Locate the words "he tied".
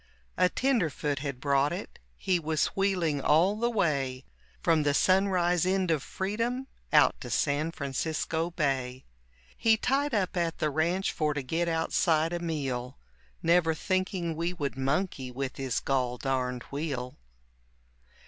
9.55-10.15